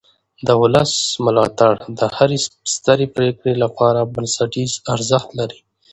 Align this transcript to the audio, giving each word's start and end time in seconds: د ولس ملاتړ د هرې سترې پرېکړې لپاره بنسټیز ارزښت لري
د 0.47 0.49
ولس 0.61 0.91
ملاتړ 1.25 1.73
د 1.97 1.99
هرې 2.15 2.39
سترې 2.73 3.07
پرېکړې 3.15 3.53
لپاره 3.63 4.09
بنسټیز 4.13 4.71
ارزښت 4.93 5.29
لري 5.39 5.59